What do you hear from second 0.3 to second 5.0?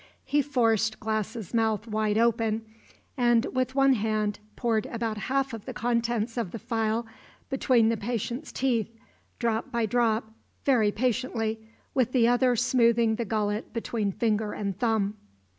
forced Glass's mouth wide open, and with one hand poured